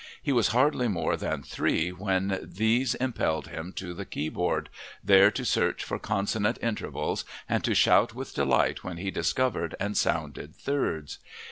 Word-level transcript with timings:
He 0.19 0.31
was 0.31 0.47
hardly 0.47 0.87
more 0.87 1.15
than 1.15 1.43
three 1.43 1.91
when 1.91 2.39
these 2.41 2.95
impelled 2.95 3.49
him 3.49 3.71
to 3.73 3.93
the 3.93 4.03
keyboard, 4.03 4.69
there 5.03 5.29
to 5.29 5.45
search 5.45 5.83
for 5.83 5.99
consonant 5.99 6.57
intervals 6.59 7.23
and 7.47 7.63
to 7.63 7.75
shout 7.75 8.15
with 8.15 8.33
delight 8.33 8.83
when 8.83 8.97
he 8.97 9.11
discovered 9.11 9.75
and 9.79 9.95
sounded 9.95 10.55
thirds. 10.55 11.19